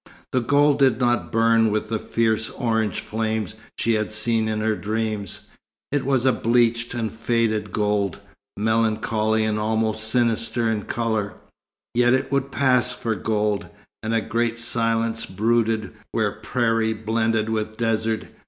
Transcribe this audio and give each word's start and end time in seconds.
The 0.31 0.41
gold 0.41 0.79
did 0.79 0.99
not 0.99 1.31
burn 1.31 1.69
with 1.69 1.89
the 1.89 1.99
fierce 1.99 2.49
orange 2.49 3.01
flames 3.01 3.53
she 3.77 3.93
had 3.93 4.11
seen 4.11 4.47
in 4.47 4.59
her 4.59 4.75
dreams 4.75 5.45
it 5.91 6.07
was 6.07 6.25
a 6.25 6.31
bleached 6.33 6.95
and 6.95 7.11
faded 7.11 7.71
gold, 7.71 8.17
melancholy 8.57 9.45
and 9.45 9.59
almost 9.59 10.09
sinister 10.09 10.67
in 10.71 10.85
colour; 10.85 11.35
yet 11.93 12.15
it 12.15 12.31
would 12.31 12.51
pass 12.51 12.91
for 12.91 13.13
gold; 13.13 13.67
and 14.01 14.15
a 14.15 14.21
great 14.21 14.57
silence 14.57 15.27
brooded 15.27 15.93
where 16.11 16.31
prairie 16.31 16.93
blended 16.93 17.49
with 17.49 17.77
desert. 17.77 18.25